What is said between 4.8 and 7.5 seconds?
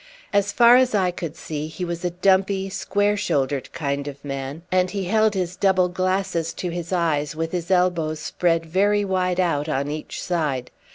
he held his double glasses to his eyes